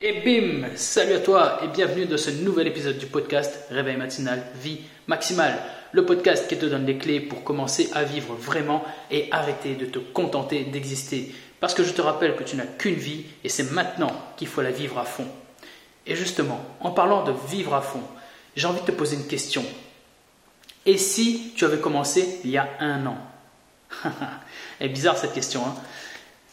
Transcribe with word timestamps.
Et 0.00 0.20
bim 0.20 0.76
Salut 0.76 1.14
à 1.14 1.18
toi 1.18 1.58
et 1.64 1.66
bienvenue 1.66 2.06
dans 2.06 2.16
ce 2.16 2.30
nouvel 2.30 2.68
épisode 2.68 2.98
du 2.98 3.06
podcast 3.06 3.64
Réveil 3.68 3.96
matinal, 3.96 4.40
vie 4.54 4.78
maximale. 5.08 5.58
Le 5.90 6.06
podcast 6.06 6.46
qui 6.46 6.56
te 6.56 6.66
donne 6.66 6.86
les 6.86 6.98
clés 6.98 7.18
pour 7.18 7.42
commencer 7.42 7.90
à 7.94 8.04
vivre 8.04 8.36
vraiment 8.36 8.84
et 9.10 9.26
arrêter 9.32 9.74
de 9.74 9.86
te 9.86 9.98
contenter 9.98 10.62
d'exister. 10.62 11.34
Parce 11.58 11.74
que 11.74 11.82
je 11.82 11.92
te 11.92 12.00
rappelle 12.00 12.36
que 12.36 12.44
tu 12.44 12.54
n'as 12.54 12.66
qu'une 12.66 12.94
vie 12.94 13.24
et 13.42 13.48
c'est 13.48 13.72
maintenant 13.72 14.12
qu'il 14.36 14.46
faut 14.46 14.62
la 14.62 14.70
vivre 14.70 14.98
à 15.00 15.04
fond. 15.04 15.26
Et 16.06 16.14
justement, 16.14 16.64
en 16.78 16.92
parlant 16.92 17.24
de 17.24 17.32
vivre 17.50 17.74
à 17.74 17.82
fond, 17.82 18.04
j'ai 18.54 18.68
envie 18.68 18.82
de 18.82 18.86
te 18.86 18.92
poser 18.92 19.16
une 19.16 19.26
question. 19.26 19.64
Et 20.86 20.96
si 20.96 21.54
tu 21.56 21.64
avais 21.64 21.78
commencé 21.78 22.38
il 22.44 22.50
y 22.50 22.56
a 22.56 22.68
un 22.78 23.04
an? 23.04 23.18
Elle 24.78 24.86
est 24.90 24.90
bizarre 24.90 25.18
cette 25.18 25.34
question. 25.34 25.60
Hein 25.66 25.74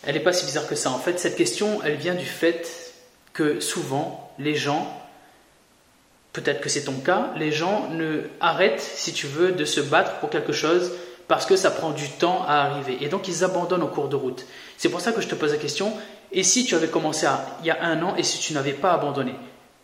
elle 0.04 0.16
n'est 0.16 0.22
pas 0.22 0.34
si 0.34 0.46
bizarre 0.46 0.68
que 0.68 0.76
ça. 0.76 0.92
En 0.92 1.00
fait, 1.00 1.20
cette 1.20 1.36
question, 1.36 1.82
elle 1.84 1.96
vient 1.96 2.16
du 2.16 2.26
fait 2.26 2.85
que 3.36 3.60
souvent 3.60 4.34
les 4.40 4.56
gens, 4.56 5.00
peut-être 6.34 6.62
que 6.62 6.70
c'est 6.70 6.86
ton 6.86 7.00
cas, 7.00 7.32
les 7.38 7.52
gens 7.52 7.90
ne 7.92 8.22
arrêtent, 8.40 8.82
si 8.82 9.14
tu 9.14 9.28
veux, 9.28 9.52
de 9.52 9.66
se 9.66 9.82
battre 9.82 10.20
pour 10.20 10.32
quelque 10.32 10.54
chose 10.54 10.94
parce 11.28 11.46
que 11.46 11.56
ça 11.56 11.70
prend 11.70 11.92
du 11.92 12.10
temps 12.10 12.44
à 12.48 12.62
arriver. 12.62 12.98
Et 13.02 13.08
donc 13.10 13.28
ils 13.28 13.44
abandonnent 13.44 13.84
au 13.84 13.88
cours 13.88 14.08
de 14.08 14.16
route. 14.16 14.46
C'est 14.78 14.90
pour 14.90 15.02
ça 15.02 15.12
que 15.12 15.22
je 15.22 15.28
te 15.28 15.36
pose 15.36 15.52
la 15.52 15.58
question, 15.58 15.94
et 16.32 16.44
si 16.44 16.66
tu 16.66 16.76
avais 16.76 16.88
commencé 16.88 17.28
il 17.62 17.68
y 17.68 17.72
a 17.72 17.84
un 17.84 18.02
an 18.04 18.16
et 18.16 18.24
si 18.24 18.40
tu 18.40 18.54
n'avais 18.54 18.74
pas 18.74 18.94
abandonné, 18.94 19.36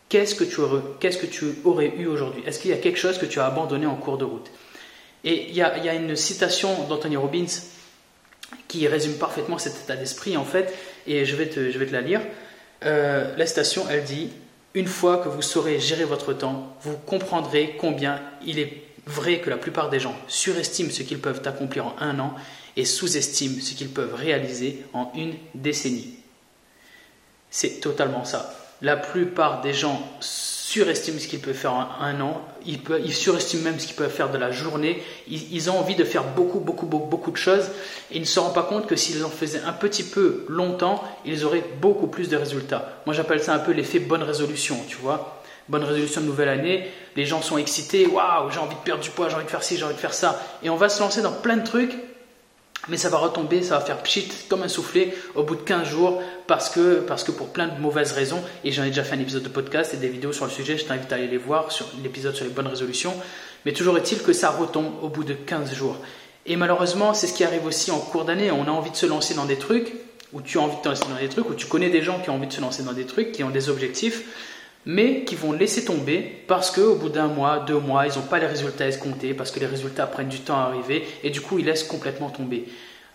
qu'est-ce 0.10 0.34
que 0.34 0.44
tu 0.44 0.62
aurais, 0.62 0.82
qu'est-ce 1.00 1.18
que 1.18 1.26
tu 1.26 1.56
aurais 1.66 1.94
eu 1.98 2.08
aujourd'hui? 2.08 2.44
Est-ce 2.46 2.60
qu'il 2.60 2.72
y 2.72 2.74
a 2.74 2.78
quelque 2.78 3.00
chose 3.00 3.18
que 3.18 3.26
tu 3.26 3.40
as 3.40 3.46
abandonné 3.46 3.86
en 3.86 3.96
cours 3.96 4.18
de 4.18 4.26
route? 4.26 4.50
Et 5.24 5.50
il 5.50 5.56
y, 5.56 5.62
a, 5.62 5.78
il 5.78 5.86
y 5.86 5.90
a 5.90 5.94
une 5.94 6.16
citation 6.16 6.86
d'Anthony 6.88 7.16
Robbins 7.18 7.46
qui 8.68 8.88
résume 8.88 9.14
parfaitement 9.14 9.58
cet 9.58 9.76
état 9.76 9.96
d'esprit 9.96 10.38
en 10.38 10.46
fait, 10.46 10.74
et 11.06 11.26
je 11.26 11.36
vais 11.36 11.48
te, 11.48 11.70
je 11.70 11.78
vais 11.78 11.86
te 11.86 11.94
la 11.94 12.02
lire. 12.02 12.22
Euh, 12.84 13.36
la 13.38 13.46
citation, 13.46 13.86
elle 13.90 14.04
dit 14.04 14.30
Une 14.74 14.88
fois 14.88 15.18
que 15.18 15.30
vous 15.30 15.42
saurez 15.42 15.80
gérer 15.80 16.06
votre 16.06 16.34
temps, 16.34 16.76
vous 16.82 16.98
comprendrez 16.98 17.76
combien 17.80 18.22
il 18.46 18.60
est 18.60 18.84
vrai 19.06 19.40
que 19.40 19.50
la 19.50 19.58
plupart 19.58 19.90
des 19.90 20.00
gens 20.00 20.16
surestiment 20.28 20.92
ce 20.92 21.04
qu'ils 21.04 21.20
peuvent 21.20 21.42
accomplir 21.46 21.88
en 21.88 21.96
un 22.00 22.20
an 22.20 22.36
et 22.78 22.86
sous-estiment 22.86 23.62
ce 23.62 23.74
qu'ils 23.74 23.90
peuvent 23.90 24.14
réaliser 24.14 24.86
en 24.94 25.12
une 25.16 25.34
décennie. 25.56 26.16
C'est 27.50 27.82
totalement 27.82 28.24
ça. 28.24 28.54
La 28.82 28.96
plupart 28.96 29.62
des 29.62 29.74
gens 29.74 30.02
surestiment 30.72 31.20
ce 31.20 31.28
qu'ils 31.28 31.42
peuvent 31.42 31.54
faire 31.54 31.74
en 31.74 31.90
un 32.00 32.22
an, 32.22 32.42
ils, 32.66 32.80
ils 33.04 33.14
surestiment 33.14 33.64
même 33.64 33.80
ce 33.80 33.88
qu'ils 33.88 33.96
peuvent 33.98 34.10
faire 34.10 34.32
de 34.32 34.38
la 34.38 34.52
journée, 34.52 35.04
ils, 35.28 35.70
ont 35.70 35.78
envie 35.78 35.96
de 35.96 36.06
faire 36.06 36.24
beaucoup, 36.24 36.62
beaucoup, 36.62 36.86
beaucoup, 36.86 37.08
beaucoup 37.08 37.32
de 37.32 37.38
choses, 37.38 37.66
et 38.10 38.16
ils 38.16 38.22
ne 38.22 38.26
se 38.26 38.40
rendent 38.40 38.54
pas 38.54 38.64
compte 38.64 38.88
que 38.88 38.96
s'ils 38.96 39.26
en 39.26 39.30
faisaient 39.30 39.60
un 39.66 39.74
petit 39.74 40.04
peu 40.04 40.46
longtemps, 40.48 41.04
ils 41.26 41.44
auraient 41.44 41.66
beaucoup 41.82 42.08
plus 42.08 42.30
de 42.30 42.38
résultats. 42.38 43.02
Moi 43.06 43.14
j'appelle 43.14 43.44
ça 43.44 43.54
un 43.54 43.60
peu 43.60 43.74
l'effet 43.74 44.00
bonne 44.00 44.24
résolution, 44.24 44.78
tu 44.88 44.96
vois. 44.96 45.42
Bonne 45.68 45.84
résolution 45.84 46.22
de 46.22 46.28
nouvelle 46.28 46.50
année, 46.50 46.90
les 47.18 47.26
gens 47.26 47.42
sont 47.42 47.58
excités, 47.58 48.08
waouh, 48.08 48.50
j'ai 48.50 48.60
envie 48.60 48.76
de 48.76 48.82
perdre 48.82 49.04
du 49.04 49.10
poids, 49.10 49.28
j'ai 49.28 49.36
envie 49.36 49.46
de 49.46 49.50
faire 49.50 49.64
ci, 49.64 49.78
j'ai 49.78 49.84
envie 49.84 49.94
de 49.94 50.00
faire 50.00 50.14
ça, 50.14 50.42
et 50.64 50.70
on 50.70 50.78
va 50.78 50.88
se 50.88 51.02
lancer 51.02 51.22
dans 51.22 51.34
plein 51.34 51.58
de 51.58 51.66
trucs, 51.66 51.96
mais 52.88 52.98
ça 52.98 53.10
va 53.10 53.18
retomber, 53.18 53.62
ça 53.62 53.78
va 53.78 53.86
faire 53.86 54.02
pchit 54.02 54.32
comme 54.50 54.64
un 54.64 54.68
soufflet 54.68 55.14
au 55.36 55.44
bout 55.44 55.56
de 55.56 55.62
15 55.62 55.88
jours 55.88 56.22
parce 56.48 56.70
que, 56.70 57.00
parce 57.00 57.24
que 57.24 57.32
pour 57.32 57.50
plein 57.50 57.68
de 57.68 57.80
mauvaises 57.80 58.12
raisons, 58.12 58.42
et 58.64 58.72
j'en 58.72 58.84
ai 58.84 58.88
déjà 58.88 59.04
fait 59.04 59.16
un 59.16 59.20
épisode 59.20 59.44
de 59.44 59.50
podcast 59.50 59.94
et 59.94 59.98
des 59.98 60.10
vidéos 60.10 60.34
sur 60.34 60.46
le 60.46 60.52
sujet, 60.52 60.78
je 60.78 60.86
t'invite 60.86 61.12
à 61.12 61.16
aller 61.16 61.28
les 61.28 61.38
voir 61.38 61.72
sur 61.72 61.88
l'épisode 62.04 62.36
sur 62.36 62.46
les 62.46 62.52
bonnes 62.52 62.68
résolutions, 62.68 63.14
mais 63.66 63.74
toujours 63.74 63.98
est-il 63.98 64.22
que 64.22 64.34
ça 64.34 64.50
retombe 64.50 64.92
au 65.02 65.10
bout 65.10 65.24
de 65.24 65.34
15 65.34 65.74
jours. 65.74 65.98
Et 66.46 66.56
malheureusement, 66.56 67.14
c'est 67.14 67.28
ce 67.28 67.34
qui 67.34 67.44
arrive 67.44 67.66
aussi 67.66 67.92
en 67.92 68.00
cours 68.00 68.26
d'année, 68.26 68.52
on 68.52 68.64
a 68.64 68.72
envie 68.72 68.92
de 68.92 68.96
se 68.96 69.06
lancer 69.06 69.34
dans 69.34 69.46
des 69.46 69.58
trucs, 69.58 69.94
ou 70.34 70.42
tu 70.42 70.58
as 70.58 70.62
envie 70.62 70.78
de 70.78 70.82
te 70.82 70.90
lancer 70.90 71.04
dans 71.10 71.20
des 71.20 71.30
trucs, 71.30 71.50
ou 71.50 71.54
tu 71.54 71.68
connais 71.68 71.90
des 71.90 72.02
gens 72.02 72.20
qui 72.20 72.30
ont 72.30 72.36
envie 72.36 72.48
de 72.48 72.54
se 72.54 72.62
lancer 72.62 72.84
dans 72.84 72.94
des 72.94 73.06
trucs, 73.06 73.32
qui 73.32 73.44
ont 73.44 73.50
des 73.50 73.70
objectifs, 73.70 74.24
mais 74.86 75.24
qui 75.26 75.36
vont 75.36 75.52
laisser 75.52 75.86
tomber 75.86 76.44
parce 76.48 76.72
qu'au 76.72 76.96
bout 76.96 77.10
d'un 77.10 77.28
mois, 77.28 77.60
deux 77.60 77.80
mois, 77.80 78.08
ils 78.08 78.18
n'ont 78.18 78.26
pas 78.26 78.40
les 78.40 78.48
résultats 78.48 78.88
escomptés, 78.88 79.34
parce 79.34 79.52
que 79.52 79.60
les 79.60 79.68
résultats 79.68 80.08
prennent 80.08 80.30
du 80.30 80.40
temps 80.40 80.58
à 80.58 80.64
arriver, 80.64 81.06
et 81.24 81.30
du 81.30 81.42
coup, 81.42 81.60
ils 81.60 81.66
laissent 81.66 81.84
complètement 81.84 82.30
tomber. 82.30 82.66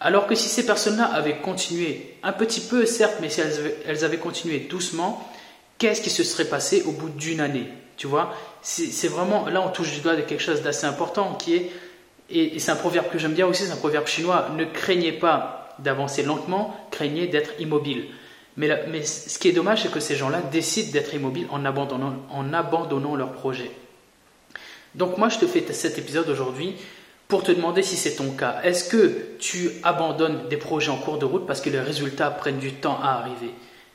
Alors 0.00 0.26
que 0.26 0.34
si 0.34 0.48
ces 0.48 0.66
personnes-là 0.66 1.04
avaient 1.04 1.38
continué, 1.38 2.16
un 2.22 2.32
petit 2.32 2.60
peu 2.60 2.84
certes, 2.84 3.16
mais 3.20 3.30
si 3.30 3.40
elles 3.40 4.04
avaient, 4.04 4.18
continué 4.18 4.60
doucement, 4.60 5.26
qu'est-ce 5.78 6.02
qui 6.02 6.10
se 6.10 6.22
serait 6.22 6.44
passé 6.44 6.82
au 6.86 6.92
bout 6.92 7.08
d'une 7.08 7.40
année 7.40 7.66
Tu 7.96 8.06
vois? 8.06 8.34
C'est 8.60 9.08
vraiment, 9.08 9.46
là 9.48 9.62
on 9.62 9.70
touche 9.70 9.92
du 9.92 10.00
doigt 10.00 10.16
de 10.16 10.22
quelque 10.22 10.42
chose 10.42 10.62
d'assez 10.62 10.86
important 10.86 11.34
qui 11.34 11.54
est, 11.54 11.70
et, 12.28 12.58
c'est 12.58 12.72
un 12.72 12.76
proverbe 12.76 13.08
que 13.10 13.18
j'aime 13.18 13.34
bien 13.34 13.46
aussi, 13.46 13.64
c'est 13.64 13.72
un 13.72 13.76
proverbe 13.76 14.06
chinois, 14.06 14.50
ne 14.54 14.64
craignez 14.64 15.12
pas 15.12 15.74
d'avancer 15.78 16.22
lentement, 16.22 16.76
craignez 16.90 17.26
d'être 17.28 17.58
immobile. 17.60 18.06
Mais, 18.56 19.04
ce 19.04 19.38
qui 19.38 19.48
est 19.48 19.52
dommage, 19.52 19.82
c'est 19.82 19.92
que 19.92 20.00
ces 20.00 20.16
gens-là 20.16 20.40
décident 20.40 20.90
d'être 20.90 21.14
immobiles 21.14 21.46
en 21.50 21.64
abandonnant, 21.64 22.16
en 22.30 22.52
abandonnant 22.52 23.14
leur 23.14 23.32
projet. 23.32 23.70
Donc 24.94 25.18
moi, 25.18 25.28
je 25.28 25.38
te 25.38 25.46
fais 25.46 25.64
cet 25.72 25.98
épisode 25.98 26.28
aujourd'hui 26.28 26.74
pour 27.28 27.42
te 27.42 27.52
demander 27.52 27.82
si 27.82 27.96
c'est 27.96 28.16
ton 28.16 28.30
cas. 28.30 28.60
Est-ce 28.62 28.88
que 28.88 29.36
tu 29.38 29.70
abandonnes 29.82 30.48
des 30.48 30.56
projets 30.56 30.90
en 30.90 30.98
cours 30.98 31.18
de 31.18 31.24
route 31.24 31.46
parce 31.46 31.60
que 31.60 31.70
les 31.70 31.80
résultats 31.80 32.30
prennent 32.30 32.58
du 32.58 32.74
temps 32.74 32.98
à 33.02 33.10
arriver? 33.10 33.50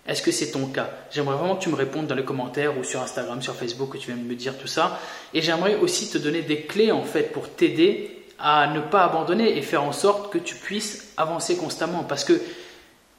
Est-ce 0.07 0.21
que 0.21 0.31
c'est 0.31 0.51
ton 0.51 0.65
cas? 0.65 0.89
J'aimerais 1.11 1.37
vraiment 1.37 1.55
que 1.55 1.63
tu 1.63 1.69
me 1.69 1.75
répondes 1.75 2.07
dans 2.07 2.15
les 2.15 2.25
commentaires 2.25 2.77
ou 2.77 2.83
sur 2.83 3.01
Instagram, 3.01 3.41
sur 3.41 3.55
Facebook, 3.55 3.91
que 3.91 3.97
tu 3.97 4.07
viennes 4.07 4.25
me 4.25 4.35
dire 4.35 4.57
tout 4.57 4.67
ça. 4.67 4.99
Et 5.33 5.41
j'aimerais 5.41 5.75
aussi 5.75 6.09
te 6.09 6.17
donner 6.17 6.41
des 6.41 6.63
clés 6.63 6.91
en 6.91 7.03
fait 7.03 7.31
pour 7.31 7.49
t'aider 7.49 8.25
à 8.39 8.67
ne 8.73 8.81
pas 8.81 9.03
abandonner 9.03 9.57
et 9.57 9.61
faire 9.61 9.83
en 9.83 9.91
sorte 9.91 10.33
que 10.33 10.39
tu 10.39 10.55
puisses 10.55 11.13
avancer 11.17 11.55
constamment. 11.55 12.03
Parce 12.03 12.23
que, 12.23 12.41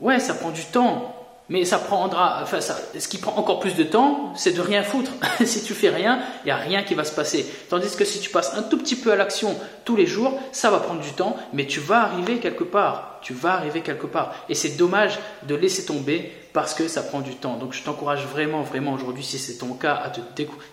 ouais, 0.01 0.19
ça 0.19 0.35
prend 0.35 0.51
du 0.51 0.65
temps. 0.65 1.22
Mais 1.49 1.65
ça 1.65 1.79
prendra, 1.79 2.41
enfin, 2.43 2.61
ce 2.61 3.09
qui 3.09 3.19
prend 3.19 3.37
encore 3.37 3.61
plus 3.61 3.75
de 3.75 3.83
temps, 3.83 4.33
c'est 4.37 4.53
de 4.53 4.61
rien 4.61 4.83
foutre. 4.83 5.13
si 5.45 5.63
tu 5.63 5.75
fais 5.75 5.91
rien, 5.91 6.21
il 6.45 6.47
n'y 6.47 6.51
a 6.53 6.57
rien 6.57 6.83
qui 6.83 6.95
va 6.95 7.05
se 7.05 7.13
passer. 7.13 7.45
Tandis 7.69 7.95
que 7.97 8.05
si 8.05 8.21
tu 8.21 8.31
passes 8.31 8.55
un 8.55 8.63
tout 8.63 8.79
petit 8.79 8.97
peu 8.97 9.13
à 9.13 9.17
l'action 9.17 9.55
tous 9.85 9.97
les 9.97 10.07
jours, 10.07 10.39
ça 10.53 10.71
va 10.71 10.79
prendre 10.79 11.01
du 11.01 11.13
temps, 11.13 11.37
mais 11.53 11.67
tu 11.67 11.81
vas 11.81 12.03
arriver 12.03 12.39
quelque 12.39 12.65
part. 12.65 13.19
Tu 13.23 13.35
vas 13.35 13.55
arriver 13.55 13.81
quelque 13.81 14.07
part. 14.07 14.35
Et 14.49 14.55
c'est 14.55 14.77
dommage 14.77 15.19
de 15.43 15.55
laisser 15.55 15.85
tomber 15.85 16.33
parce 16.53 16.75
que 16.75 16.89
ça 16.89 17.03
prend 17.03 17.21
du 17.21 17.35
temps. 17.35 17.57
Donc 17.57 17.73
je 17.73 17.83
t'encourage 17.83 18.25
vraiment, 18.27 18.63
vraiment 18.63 18.93
aujourd'hui, 18.93 19.25
si 19.25 19.39
c'est 19.39 19.59
ton 19.59 19.75
cas, 19.75 19.95
à 19.95 20.11
te 20.11 20.21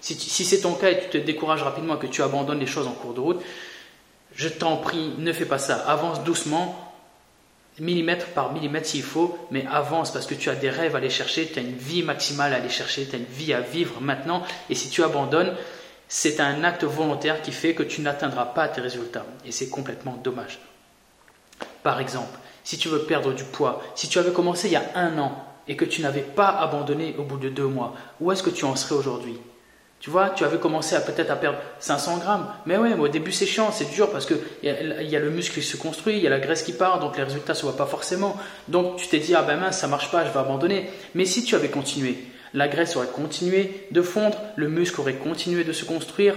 si, 0.02 0.16
si 0.16 0.46
c'est 0.46 0.62
ton 0.62 0.74
cas 0.74 0.92
et 0.92 1.00
tu 1.00 1.10
te 1.10 1.18
décourages 1.18 1.64
rapidement, 1.64 1.98
que 1.98 2.08
tu 2.08 2.22
abandonnes 2.22 2.60
les 2.60 2.68
choses 2.68 2.88
en 2.88 2.92
cours 2.92 3.14
de 3.14 3.20
route, 3.20 3.42
je 4.36 4.50
t'en 4.50 4.78
prie, 4.78 5.14
ne 5.18 5.34
fais 5.34 5.46
pas 5.46 5.58
ça. 5.58 5.76
Avance 5.76 6.24
doucement, 6.24 6.89
millimètre 7.80 8.28
par 8.28 8.52
millimètre 8.52 8.88
s'il 8.88 9.04
faut, 9.04 9.38
mais 9.52 9.66
avance 9.72 10.12
parce 10.12 10.26
que 10.26 10.36
tu 10.36 10.50
as 10.50 10.56
des 10.56 10.70
rêves 10.70 10.96
à 10.96 10.98
aller 11.00 11.10
chercher, 11.10 11.48
tu 11.48 11.60
as 11.60 11.62
une 11.62 11.76
vie 11.76 12.04
maximale 12.04 12.54
à 12.54 12.58
aller 12.58 12.70
chercher, 12.70 13.06
tu 13.06 13.16
as 13.16 13.20
une 13.20 13.26
vie 13.26 13.54
à 13.54 13.62
vivre 13.62 14.02
maintenant. 14.02 14.44
Et 14.70 14.76
si 14.76 14.90
tu 14.90 15.04
abandonnes, 15.04 15.56
c'est 16.08 16.40
un 16.40 16.64
acte 16.64 16.84
volontaire 16.84 17.42
qui 17.42 17.52
fait 17.52 17.76
que 17.76 17.84
tu 17.84 18.02
n'atteindras 18.02 18.46
pas 18.46 18.68
tes 18.68 18.82
résultats. 18.82 19.26
Et 19.46 19.52
c'est 19.52 19.70
complètement 19.70 20.20
dommage. 20.24 20.60
Par 21.84 22.00
exemple, 22.00 22.38
si 22.64 22.78
tu 22.78 22.88
veux 22.88 23.04
perdre 23.04 23.34
du 23.34 23.44
poids, 23.44 23.82
si 23.96 24.10
tu 24.10 24.20
avais 24.20 24.32
commencé 24.32 24.68
il 24.68 24.74
y 24.74 24.76
a 24.76 24.92
un 24.96 25.18
an 25.18 25.44
et 25.68 25.76
que 25.76 25.86
tu 25.86 26.02
n'avais 26.02 26.22
pas 26.22 26.50
abandonné 26.50 27.16
au 27.18 27.24
bout 27.24 27.38
de 27.38 27.50
deux 27.50 27.68
mois, 27.68 27.96
où 28.20 28.32
est-ce 28.32 28.44
que 28.44 28.50
tu 28.50 28.66
en 28.66 28.76
serais 28.76 28.96
aujourd'hui? 28.96 29.40
Tu 30.00 30.10
vois, 30.10 30.30
tu 30.30 30.46
avais 30.46 30.60
commencé 30.60 30.96
à 30.96 31.02
peut-être 31.02 31.30
à 31.30 31.36
perdre 31.36 31.58
500 31.80 32.20
grammes. 32.20 32.48
Mais 32.66 32.78
ouais, 32.78 32.94
au 32.94 33.10
début 33.10 33.34
c'est 33.34 33.46
chiant, 33.46 33.72
c'est 33.72 33.92
dur 33.92 34.10
parce 34.12 34.26
qu'il 34.26 34.38
y, 34.64 34.70
a, 34.70 35.02
y 35.02 35.16
a 35.16 35.20
le 35.20 35.30
muscle 35.30 35.56
qui 35.56 35.62
se 35.62 35.76
construit, 35.76 36.16
il 36.16 36.24
y 36.24 36.28
a 36.28 36.30
la 36.30 36.40
graisse 36.40 36.64
qui 36.64 36.72
part, 36.72 37.00
donc 37.00 37.18
les 37.18 37.24
résultats 37.24 37.54
ne 37.54 37.58
se 37.58 37.64
voient 37.64 37.76
pas 37.76 37.86
forcément. 37.86 38.38
Donc 38.70 38.96
tu 38.96 39.08
t'es 39.08 39.20
dit, 39.20 39.36
ah 39.36 39.42
ben 39.42 39.58
mince, 39.58 39.80
ça 39.80 39.88
marche 39.88 40.10
pas, 40.10 40.26
je 40.26 40.32
vais 40.32 40.40
abandonner. 40.40 40.90
Mais 41.16 41.26
si 41.26 41.44
tu 41.44 41.56
avais 41.56 41.68
continué, 41.68 42.18
la 42.54 42.68
graisse 42.68 42.96
aurait 42.96 43.08
continué 43.08 43.88
de 43.92 44.02
fondre, 44.02 44.38
le 44.56 44.70
muscle 44.70 45.02
aurait 45.02 45.16
continué 45.16 45.66
de 45.66 45.74
se 45.74 45.84
construire, 45.84 46.36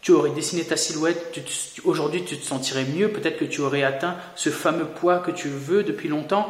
tu 0.00 0.12
aurais 0.12 0.30
dessiné 0.30 0.62
ta 0.62 0.76
silhouette, 0.76 1.36
aujourd'hui 1.84 2.24
tu 2.24 2.38
te 2.38 2.46
sentirais 2.46 2.84
mieux, 2.84 3.08
peut-être 3.08 3.38
que 3.38 3.44
tu 3.44 3.62
aurais 3.62 3.82
atteint 3.82 4.16
ce 4.36 4.50
fameux 4.50 4.86
poids 4.86 5.18
que 5.18 5.32
tu 5.32 5.48
veux 5.48 5.82
depuis 5.82 6.08
longtemps, 6.08 6.48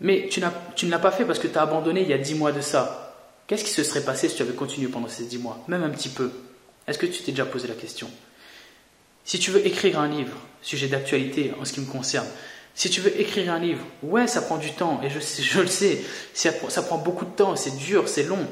mais 0.00 0.28
tu, 0.30 0.40
tu 0.74 0.86
ne 0.86 0.90
l'as 0.90 0.98
pas 0.98 1.10
fait 1.10 1.26
parce 1.26 1.38
que 1.38 1.48
tu 1.48 1.58
as 1.58 1.62
abandonné 1.62 2.00
il 2.00 2.08
y 2.08 2.14
a 2.14 2.18
10 2.18 2.36
mois 2.36 2.52
de 2.52 2.62
ça. 2.62 3.05
Qu'est-ce 3.46 3.64
qui 3.64 3.70
se 3.70 3.84
serait 3.84 4.04
passé 4.04 4.28
si 4.28 4.36
tu 4.36 4.42
avais 4.42 4.54
continué 4.54 4.88
pendant 4.88 5.08
ces 5.08 5.24
dix 5.24 5.38
mois, 5.38 5.62
même 5.68 5.82
un 5.82 5.90
petit 5.90 6.08
peu? 6.08 6.30
Est-ce 6.88 6.98
que 6.98 7.06
tu 7.06 7.22
t'es 7.22 7.32
déjà 7.32 7.46
posé 7.46 7.68
la 7.68 7.74
question? 7.74 8.10
Si 9.24 9.38
tu 9.38 9.50
veux 9.50 9.66
écrire 9.66 9.98
un 9.98 10.08
livre, 10.08 10.36
sujet 10.62 10.88
d'actualité 10.88 11.52
en 11.60 11.64
ce 11.64 11.72
qui 11.72 11.80
me 11.80 11.86
concerne, 11.86 12.26
si 12.74 12.90
tu 12.90 13.00
veux 13.00 13.20
écrire 13.20 13.52
un 13.52 13.58
livre, 13.58 13.84
ouais, 14.02 14.26
ça 14.26 14.42
prend 14.42 14.58
du 14.58 14.72
temps, 14.72 15.00
et 15.02 15.08
je, 15.08 15.60
le 15.60 15.66
sais, 15.66 16.02
ça 16.34 16.82
prend 16.82 16.98
beaucoup 16.98 17.24
de 17.24 17.30
temps, 17.30 17.56
c'est 17.56 17.76
dur, 17.76 18.08
c'est 18.08 18.24
long. 18.24 18.46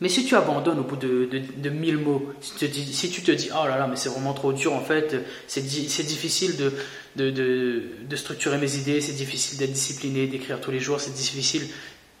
Mais 0.00 0.10
si 0.10 0.26
tu 0.26 0.36
abandonnes 0.36 0.78
au 0.78 0.82
bout 0.82 0.96
de, 0.96 1.26
de, 1.56 1.70
mille 1.70 1.96
mots, 1.96 2.30
si 2.42 2.52
tu, 2.52 2.58
te 2.58 2.64
dis, 2.66 2.92
si 2.92 3.10
tu 3.10 3.22
te 3.22 3.32
dis, 3.32 3.48
oh 3.52 3.66
là 3.66 3.78
là, 3.78 3.86
mais 3.86 3.96
c'est 3.96 4.10
vraiment 4.10 4.34
trop 4.34 4.52
dur 4.52 4.74
en 4.74 4.82
fait, 4.82 5.16
c'est 5.48 5.62
difficile 5.62 6.56
de, 6.56 7.30
de, 7.30 8.16
structurer 8.16 8.58
mes 8.58 8.76
idées, 8.76 9.00
c'est 9.00 9.14
difficile 9.14 9.58
d'être 9.58 9.72
discipliné, 9.72 10.26
d'écrire 10.26 10.60
tous 10.60 10.70
les 10.70 10.80
jours, 10.80 11.00
c'est 11.00 11.14
difficile 11.14 11.66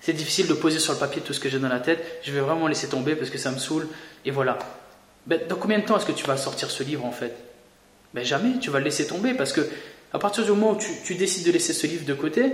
c'est 0.06 0.12
difficile 0.12 0.46
de 0.46 0.54
poser 0.54 0.78
sur 0.78 0.92
le 0.92 1.00
papier 1.00 1.20
tout 1.20 1.32
ce 1.32 1.40
que 1.40 1.48
j'ai 1.48 1.58
dans 1.58 1.68
la 1.68 1.80
tête. 1.80 2.20
Je 2.22 2.30
vais 2.30 2.38
vraiment 2.38 2.68
laisser 2.68 2.88
tomber 2.88 3.16
parce 3.16 3.28
que 3.28 3.38
ça 3.38 3.50
me 3.50 3.58
saoule. 3.58 3.88
Et 4.24 4.30
voilà. 4.30 4.56
Ben, 5.26 5.40
dans 5.48 5.56
combien 5.56 5.80
de 5.80 5.84
temps 5.84 5.96
est-ce 5.96 6.06
que 6.06 6.12
tu 6.12 6.24
vas 6.24 6.36
sortir 6.36 6.70
ce 6.70 6.84
livre 6.84 7.04
en 7.04 7.10
fait? 7.10 7.34
Ben, 8.14 8.24
Jamais. 8.24 8.60
Tu 8.60 8.70
vas 8.70 8.78
le 8.78 8.84
laisser 8.84 9.08
tomber 9.08 9.34
parce 9.34 9.52
que 9.52 9.68
à 10.12 10.20
partir 10.20 10.44
du 10.44 10.50
moment 10.50 10.74
où 10.74 10.78
tu, 11.04 11.16
décides 11.16 11.44
de 11.44 11.50
laisser 11.50 11.72
ce 11.72 11.88
livre 11.88 12.04
de 12.04 12.14
côté, 12.14 12.52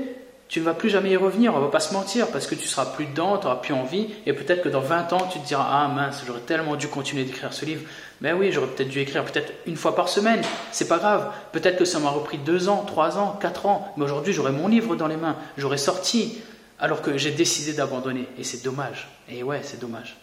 tu 0.48 0.60
ne 0.60 0.64
vas 0.64 0.72
plus 0.72 0.88
jamais 0.88 1.10
y 1.10 1.16
revenir, 1.18 1.54
on 1.54 1.60
va 1.60 1.68
pas 1.68 1.80
se 1.80 1.92
mentir, 1.92 2.28
parce 2.28 2.46
que 2.46 2.54
tu 2.54 2.66
seras 2.66 2.86
plus 2.86 3.04
dedans, 3.04 3.36
tu 3.36 3.44
n'auras 3.44 3.56
plus 3.56 3.74
envie, 3.74 4.08
et 4.24 4.32
peut-être 4.32 4.62
que 4.62 4.70
dans 4.70 4.80
20 4.80 5.12
ans, 5.12 5.28
tu 5.30 5.38
te 5.38 5.46
diras 5.46 5.68
Ah 5.70 5.88
mince, 5.88 6.22
j'aurais 6.26 6.40
tellement 6.40 6.76
dû 6.76 6.88
continuer 6.88 7.24
d'écrire 7.24 7.52
ce 7.52 7.66
livre. 7.66 7.82
Ben 8.22 8.34
oui, 8.34 8.50
j'aurais 8.50 8.68
peut-être 8.68 8.88
dû 8.88 9.00
écrire 9.00 9.26
peut-être 9.26 9.52
une 9.66 9.76
fois 9.76 9.94
par 9.94 10.08
semaine, 10.08 10.40
c'est 10.70 10.88
pas 10.88 10.96
grave. 10.96 11.30
Peut-être 11.52 11.76
que 11.76 11.84
ça 11.84 11.98
m'a 11.98 12.08
repris 12.08 12.38
2 12.38 12.70
ans, 12.70 12.82
3 12.86 13.18
ans, 13.18 13.38
4 13.42 13.66
ans, 13.66 13.92
mais 13.98 14.04
aujourd'hui 14.04 14.32
j'aurais 14.32 14.52
mon 14.52 14.68
livre 14.68 14.96
dans 14.96 15.06
les 15.06 15.18
mains, 15.18 15.36
j'aurais 15.58 15.76
sorti, 15.76 16.40
alors 16.82 17.00
que 17.00 17.16
j'ai 17.16 17.30
décidé 17.30 17.74
d'abandonner, 17.74 18.26
et 18.36 18.42
c'est 18.42 18.64
dommage. 18.64 19.08
Et 19.30 19.44
ouais, 19.44 19.60
c'est 19.62 19.80
dommage. 19.80 20.16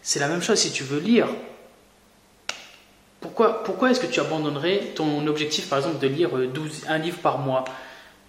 C'est 0.00 0.20
la 0.20 0.28
même 0.28 0.40
chose 0.40 0.56
si 0.56 0.70
tu 0.70 0.84
veux 0.84 1.00
lire. 1.00 1.26
Pourquoi, 3.20 3.64
pourquoi 3.64 3.90
est-ce 3.90 3.98
que 3.98 4.06
tu 4.06 4.20
abandonnerais 4.20 4.92
ton 4.94 5.26
objectif, 5.26 5.68
par 5.68 5.80
exemple, 5.80 5.98
de 5.98 6.06
lire 6.06 6.30
12, 6.30 6.84
un 6.88 6.98
livre 6.98 7.18
par 7.18 7.38
mois? 7.38 7.64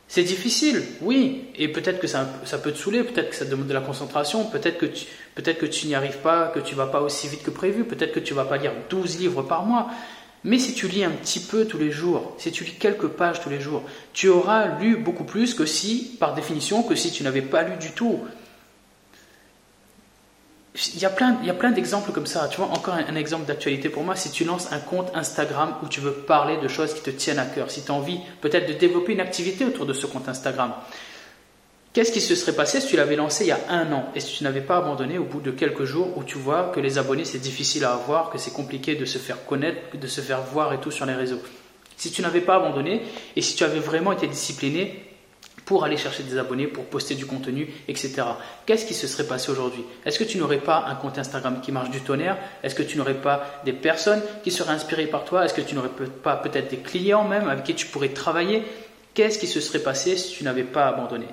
C'est 0.07 0.24
difficile, 0.24 0.83
oui, 1.01 1.45
et 1.56 1.68
peut-être 1.68 2.00
que 2.00 2.07
ça, 2.07 2.25
peut 2.63 2.71
te 2.71 2.77
saouler, 2.80 3.04
peut-être 3.04 3.30
que 3.30 3.36
ça 3.36 3.45
demande 3.45 3.68
de 3.68 3.74
la 3.75 3.81
concentration, 3.81 4.45
peut-être 4.45 4.80
que 4.80 4.88
tu, 4.88 5.06
peut-être 5.36 5.60
que 5.60 5.68
tu 5.68 5.86
n'y 5.86 5.94
arrives 5.94 6.18
pas, 6.18 6.48
que 6.48 6.60
tu 6.60 6.74
vas 6.74 6.88
pas 6.88 7.01
aussi 7.01 7.27
vite 7.27 7.44
que 7.44 7.51
prévu, 7.51 7.83
peut-être 7.83 8.13
que 8.13 8.19
tu 8.19 8.33
vas 8.33 8.45
pas 8.45 8.57
lire 8.57 8.72
12 8.89 9.19
livres 9.19 9.44
par 9.44 9.63
mois. 9.63 9.92
Mais 10.44 10.57
si 10.57 10.74
tu 10.74 10.88
lis 10.88 11.03
un 11.03 11.12
petit 11.12 11.39
peu 11.39 11.65
tous 11.65 11.77
les 11.77 11.91
jours, 11.91 12.36
si 12.38 12.51
tu 12.51 12.63
lis 12.63 12.75
quelques 12.75 13.07
pages 13.07 13.41
tous 13.41 13.50
les 13.50 13.59
jours, 13.59 13.83
tu 14.13 14.30
auras 14.30 14.80
lu 14.80 14.97
beaucoup 14.97 15.25
plus 15.25 15.53
que 15.53 15.65
si, 15.65 16.15
par 16.19 16.33
définition, 16.33 16.83
que 16.83 16.95
si 16.95 17.12
tu 17.12 17.24
n'avais 17.24 17.41
pas 17.41 17.63
lu 17.63 17.75
du 17.77 17.91
tout 17.91 18.19
il 20.94 21.01
y 21.01 21.06
a 21.06 21.09
plein, 21.09 21.71
d'exemples 21.71 22.12
comme 22.12 22.25
ça. 22.25 22.47
Tu 22.47 22.57
vois, 22.57 22.68
encore 22.68 22.94
un, 22.94 23.15
exemple 23.15 23.45
d'actualité 23.45 23.89
pour 23.89 24.03
moi, 24.03 24.15
si 24.15 24.31
tu 24.31 24.45
lances 24.45 24.71
un 24.71 24.80
compte 24.80 25.12
Instagram 25.15 25.75
où 25.83 25.88
tu 25.88 26.00
veux 26.00 26.13
parler 26.13 26.57
de 26.57 26.68
choses 26.68 26.94
qui 26.94 27.01
te 27.01 27.09
tiennent 27.09 27.39
à 27.39 27.45
cœur, 27.45 27.69
si 27.69 27.83
tu 27.83 27.91
as 27.91 27.94
envie 27.94 28.19
peut-être 28.41 28.68
de 28.68 28.74
développer 28.74 29.13
une 29.13 29.19
activité 29.19 29.65
autour 29.65 29.86
de 29.86 29.94
ce 29.94 30.06
compte 30.06 30.30
Instagram, 30.30 30.74
qu'est-ce 31.94 32.12
qui 32.12 32.21
se 32.21 32.36
serait 32.36 32.56
passé 32.56 32.81
si 32.81 32.88
tu 32.88 32.97
l'avais 32.97 33.15
lancé 33.15 33.45
il 33.45 33.47
y 33.47 33.51
a 33.51 33.59
un 33.69 33.91
an 33.91 34.06
et 34.15 34.19
si 34.19 34.38
tu 34.38 34.44
n'avais 34.44 34.62
pas 34.62 34.77
abandonné 34.77 35.18
au 35.18 35.24
bout 35.24 35.41
de 35.41 35.51
quelques 35.51 35.86
jours 35.86 36.18
où 36.18 36.24
tu 36.24 36.38
vois 36.38 36.71
que 36.74 36.80
les 36.80 36.97
abonnés 36.97 37.25
c'est 37.25 37.39
difficile 37.39 37.86
à 37.86 37.94
avoir, 37.94 38.30
que 38.30 38.38
c'est 38.38 38.53
compliqué 38.53 38.95
de 38.95 39.06
se 39.06 39.18
faire 39.18 39.45
connaître, 39.45 39.97
de 39.97 40.07
se 40.07 40.21
faire 40.21 40.41
voir 40.41 40.74
et 40.74 40.80
tout 40.80 40.91
sur 40.91 41.06
les 41.06 41.15
réseaux? 41.15 41.41
Si 41.97 42.12
tu 42.12 42.21
n'avais 42.21 42.41
pas 42.41 42.56
abandonné 42.56 43.01
et 43.36 43.41
si 43.41 43.56
tu 43.56 43.63
avais 43.63 43.80
vraiment 43.80 44.12
été 44.12 44.27
discipliné, 44.27 45.09
pour 45.69 45.83
aller 45.86 45.97
chercher 45.97 46.24
des 46.24 46.39
abonnés, 46.39 46.65
pour 46.65 46.86
poster 46.86 47.13
du 47.13 47.27
contenu, 47.27 47.71
etc. 47.88 48.24
Qu'est-ce 48.65 48.88
qui 48.88 48.95
se 48.95 49.06
serait 49.06 49.27
passé 49.27 49.51
aujourd'hui? 49.51 49.83
Est-ce 50.03 50.18
que 50.18 50.24
tu 50.24 50.39
n'aurais 50.39 50.57
pas 50.57 50.86
un 50.88 50.95
compte 50.95 51.19
Instagram 51.19 51.62
qui 51.62 51.71
marche 51.71 51.91
du 51.91 52.01
tonnerre? 52.01 52.39
Est-ce 52.63 52.74
que 52.74 52.81
tu 52.81 52.97
n'aurais 52.97 53.13
pas 53.13 53.62
des 53.65 53.74
personnes 53.74 54.24
qui 54.44 54.50
seraient 54.50 54.74
inspirées 54.74 55.06
par 55.06 55.25
toi? 55.25 55.45
Est-ce 55.45 55.53
que 55.53 55.62
tu 55.62 55.75
n'aurais 55.75 55.91
pas 56.24 56.38
peut-être 56.38 56.71
des 56.71 56.77
clients 56.77 57.24
même 57.24 57.47
avec 57.47 57.65
qui 57.65 57.75
tu 57.75 57.86
pourrais 57.86 58.09
travailler? 58.09 58.63
Qu'est-ce 59.13 59.38
qui 59.38 59.45
se 59.45 59.62
serait 59.62 59.77
passé 59.77 60.18
si 60.18 60.33
tu 60.33 60.44
n'avais 60.44 60.63
pas 60.63 60.88
abandonné? 60.88 61.27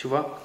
Tu 0.00 0.08
vois 0.08 0.40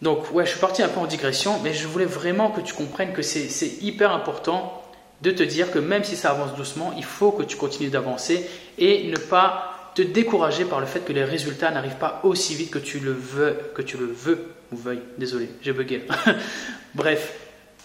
donc, 0.00 0.32
ouais, 0.32 0.44
je 0.44 0.50
suis 0.50 0.58
parti 0.58 0.82
un 0.82 0.88
peu 0.88 0.98
en 0.98 1.06
digression, 1.06 1.60
mais 1.62 1.72
je 1.72 1.86
voulais 1.86 2.06
vraiment 2.06 2.50
que 2.50 2.60
tu 2.60 2.74
comprennes 2.74 3.12
que 3.12 3.22
c'est 3.22 3.68
hyper 3.82 4.10
important 4.10 4.82
de 5.20 5.30
te 5.30 5.44
dire 5.44 5.70
que 5.70 5.78
même 5.78 6.02
si 6.02 6.16
ça 6.16 6.32
avance 6.32 6.56
doucement, 6.56 6.92
il 6.96 7.04
faut 7.04 7.30
que 7.30 7.44
tu 7.44 7.56
continues 7.56 7.88
d'avancer 7.88 8.50
et 8.78 9.08
ne 9.08 9.16
pas 9.16 9.92
te 9.94 10.02
décourager 10.02 10.64
par 10.64 10.80
le 10.80 10.86
fait 10.86 11.04
que 11.04 11.12
les 11.12 11.22
résultats 11.22 11.70
n'arrivent 11.70 11.98
pas 12.00 12.18
aussi 12.24 12.56
vite 12.56 12.72
que 12.72 12.80
tu 12.80 12.98
le 12.98 13.12
veux, 13.12 13.56
que 13.76 13.82
tu 13.82 13.96
le 13.96 14.06
veux 14.06 14.48
ou 14.72 14.76
veuilles. 14.76 15.02
Désolé, 15.18 15.48
j'ai 15.62 15.72
bugué. 15.72 16.02
Bref, 16.96 17.34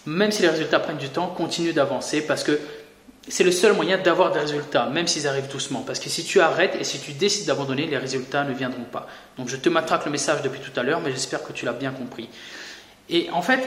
même 0.06 0.32
si 0.32 0.42
les 0.42 0.48
résultats 0.48 0.80
prennent 0.80 0.98
du 0.98 1.10
temps, 1.10 1.28
continue 1.28 1.72
d'avancer 1.72 2.22
parce 2.22 2.42
que 2.42 2.58
c'est 3.26 3.44
le 3.44 3.52
seul 3.52 3.74
moyen 3.74 3.98
d'avoir 3.98 4.32
des 4.32 4.40
résultats, 4.40 4.86
même 4.86 5.06
s'ils 5.06 5.26
arrivent 5.26 5.48
doucement. 5.48 5.82
Parce 5.86 5.98
que 5.98 6.08
si 6.08 6.24
tu 6.24 6.40
arrêtes 6.40 6.76
et 6.80 6.84
si 6.84 6.98
tu 6.98 7.12
décides 7.12 7.46
d'abandonner, 7.46 7.86
les 7.86 7.98
résultats 7.98 8.44
ne 8.44 8.54
viendront 8.54 8.84
pas. 8.84 9.06
Donc 9.36 9.48
je 9.48 9.56
te 9.56 9.68
matraque 9.68 10.04
le 10.06 10.10
message 10.10 10.42
depuis 10.42 10.60
tout 10.60 10.78
à 10.78 10.82
l'heure, 10.82 11.00
mais 11.00 11.10
j'espère 11.10 11.42
que 11.42 11.52
tu 11.52 11.64
l'as 11.66 11.72
bien 11.72 11.90
compris. 11.90 12.28
Et 13.10 13.28
en 13.30 13.42
fait, 13.42 13.60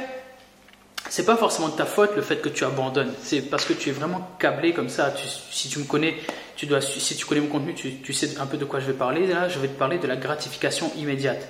c'est 1.09 1.25
pas 1.25 1.35
forcément 1.35 1.69
de 1.69 1.75
ta 1.75 1.85
faute 1.85 2.15
le 2.15 2.21
fait 2.21 2.37
que 2.37 2.49
tu 2.49 2.63
abandonnes. 2.63 3.13
C'est 3.21 3.41
parce 3.41 3.65
que 3.65 3.73
tu 3.73 3.89
es 3.89 3.91
vraiment 3.91 4.31
câblé 4.39 4.73
comme 4.73 4.89
ça. 4.89 5.13
si 5.51 5.69
tu 5.69 5.79
me 5.79 5.85
connais, 5.85 6.15
tu 6.55 6.65
dois, 6.65 6.81
si 6.81 7.15
tu 7.15 7.25
connais 7.25 7.41
mon 7.41 7.47
contenu, 7.47 7.73
tu, 7.73 8.13
sais 8.13 8.39
un 8.39 8.45
peu 8.45 8.57
de 8.57 8.65
quoi 8.65 8.79
je 8.79 8.85
vais 8.85 8.93
parler. 8.93 9.27
Là, 9.27 9.49
je 9.49 9.59
vais 9.59 9.67
te 9.67 9.77
parler 9.77 9.97
de 9.97 10.07
la 10.07 10.15
gratification 10.15 10.91
immédiate. 10.97 11.47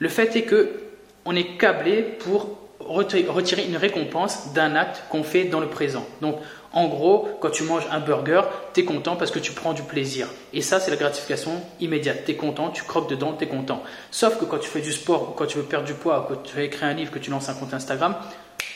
Le 0.00 0.08
fait 0.08 0.34
est 0.36 0.42
que 0.42 0.80
on 1.24 1.34
est 1.36 1.56
câblé 1.56 2.02
pour 2.02 2.58
retirer 2.86 3.64
une 3.64 3.76
récompense 3.76 4.52
d'un 4.52 4.76
acte 4.76 5.02
qu'on 5.10 5.22
fait 5.22 5.44
dans 5.44 5.60
le 5.60 5.68
présent. 5.68 6.04
Donc, 6.20 6.36
en 6.72 6.88
gros, 6.88 7.28
quand 7.40 7.50
tu 7.50 7.62
manges 7.62 7.86
un 7.92 8.00
burger, 8.00 8.42
tu 8.72 8.80
es 8.80 8.84
content 8.84 9.14
parce 9.14 9.30
que 9.30 9.38
tu 9.38 9.52
prends 9.52 9.74
du 9.74 9.82
plaisir. 9.82 10.26
Et 10.52 10.60
ça, 10.60 10.80
c'est 10.80 10.90
la 10.90 10.96
gratification 10.96 11.52
immédiate. 11.78 12.24
Tu 12.24 12.32
es 12.32 12.36
content, 12.36 12.70
tu 12.70 12.82
croques 12.82 13.08
dedans, 13.08 13.32
tu 13.32 13.44
es 13.44 13.46
content. 13.46 13.82
Sauf 14.10 14.38
que 14.38 14.44
quand 14.44 14.58
tu 14.58 14.68
fais 14.68 14.80
du 14.80 14.92
sport, 14.92 15.30
ou 15.30 15.32
quand 15.32 15.46
tu 15.46 15.58
veux 15.58 15.62
perdre 15.62 15.86
du 15.86 15.94
poids, 15.94 16.20
ou 16.20 16.34
quand 16.34 16.42
tu 16.42 16.56
veux 16.56 16.64
écrire 16.64 16.88
un 16.88 16.94
livre, 16.94 17.12
que 17.12 17.20
tu 17.20 17.30
lances 17.30 17.48
un 17.48 17.54
compte 17.54 17.72
Instagram, 17.72 18.16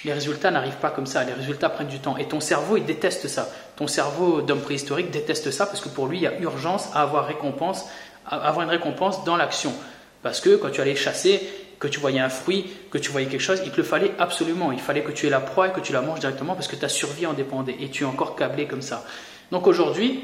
les 0.05 0.13
résultats 0.13 0.53
n'arrivent 0.53 0.77
pas 0.77 0.91
comme 0.91 1.07
ça, 1.07 1.25
les 1.25 1.33
résultats 1.33 1.71
prennent 1.71 1.89
du 1.89 1.99
temps. 1.99 2.17
Et 2.17 2.27
ton 2.27 2.39
cerveau, 2.39 2.77
il 2.77 2.85
déteste 2.85 3.27
ça. 3.27 3.49
Ton 3.77 3.89
cerveau 3.89 4.43
d'homme 4.43 4.61
préhistorique 4.61 5.11
déteste 5.11 5.51
ça 5.51 5.67
parce 5.67 5.81
que 5.81 5.89
pour 5.89 6.07
lui, 6.07 6.19
il 6.19 6.23
y 6.23 6.27
a 6.29 6.39
urgence 6.39 6.89
à 6.95 7.03
avoir, 7.03 7.27
récompense, 7.27 7.85
à 8.27 8.37
avoir 8.37 8.65
une 8.65 8.71
récompense 8.71 9.25
dans 9.25 9.37
l'action. 9.37 9.73
Parce 10.23 10.41
que 10.41 10.55
quand 10.57 10.71
tu 10.71 10.81
allais 10.81 10.95
chasser, 10.95 11.41
que 11.79 11.89
tu 11.89 12.01
voyais 12.01 12.21
un 12.21 12.29
fruit, 12.29 12.67
que 12.91 12.99
tu 12.99 13.11
voyais 13.11 13.29
quelque 13.29 13.41
chose, 13.41 13.63
il 13.65 13.71
te 13.71 13.77
le 13.77 13.83
fallait 13.83 14.13
absolument. 14.19 14.73
Il 14.73 14.81
fallait 14.81 15.03
que 15.03 15.13
tu 15.13 15.27
aies 15.27 15.31
la 15.31 15.41
proie 15.41 15.69
et 15.69 15.73
que 15.73 15.81
tu 15.81 15.93
la 15.93 16.01
manges 16.01 16.21
directement 16.21 16.55
parce 16.55 16.69
que 16.69 16.77
ta 16.77 16.89
survie 16.89 17.27
en 17.27 17.35
dépendait. 17.35 17.77
Et 17.81 17.89
tu 17.89 18.05
es 18.05 18.07
encore 18.07 18.37
câblé 18.37 18.67
comme 18.67 18.83
ça. 18.83 19.05
Donc 19.51 19.67
aujourd'hui, 19.67 20.21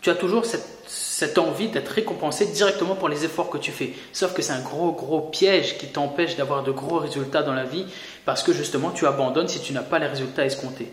tu 0.00 0.10
as 0.10 0.14
toujours 0.14 0.44
cette, 0.44 1.38
envie 1.38 1.68
d'être 1.68 1.88
récompensé 1.88 2.46
directement 2.46 2.96
pour 2.96 3.08
les 3.08 3.24
efforts 3.24 3.50
que 3.50 3.58
tu 3.58 3.70
fais. 3.70 3.92
Sauf 4.12 4.34
que 4.34 4.42
c'est 4.42 4.52
un 4.52 4.60
gros, 4.60 4.92
gros 4.92 5.20
piège 5.20 5.78
qui 5.78 5.86
t'empêche 5.86 6.36
d'avoir 6.36 6.64
de 6.64 6.72
gros 6.72 6.98
résultats 6.98 7.42
dans 7.42 7.54
la 7.54 7.64
vie 7.64 7.86
parce 8.24 8.42
que 8.42 8.52
justement 8.52 8.90
tu 8.90 9.06
abandonnes 9.06 9.46
si 9.46 9.60
tu 9.60 9.72
n'as 9.72 9.82
pas 9.82 10.00
les 10.00 10.08
résultats 10.08 10.44
escomptés. 10.44 10.90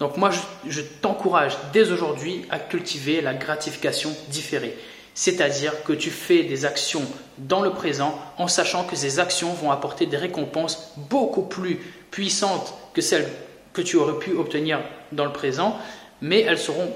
Donc 0.00 0.16
moi, 0.16 0.30
je, 0.66 0.80
t'encourage 0.80 1.56
dès 1.72 1.90
aujourd'hui 1.92 2.44
à 2.50 2.58
cultiver 2.58 3.20
la 3.20 3.34
gratification 3.34 4.10
différée. 4.28 4.76
C'est-à-dire 5.14 5.84
que 5.84 5.92
tu 5.92 6.10
fais 6.10 6.42
des 6.42 6.64
actions 6.64 7.06
dans 7.38 7.62
le 7.62 7.70
présent 7.70 8.18
en 8.36 8.48
sachant 8.48 8.84
que 8.84 8.96
ces 8.96 9.20
actions 9.20 9.52
vont 9.52 9.70
apporter 9.70 10.06
des 10.06 10.16
récompenses 10.16 10.92
beaucoup 10.96 11.42
plus 11.42 11.76
puissantes 12.10 12.74
que 12.92 13.00
celles 13.00 13.28
que 13.72 13.82
tu 13.82 13.96
aurais 13.96 14.18
pu 14.18 14.32
obtenir 14.32 14.80
dans 15.12 15.24
le 15.24 15.32
présent, 15.32 15.78
mais 16.20 16.40
elles 16.40 16.58
seront 16.58 16.90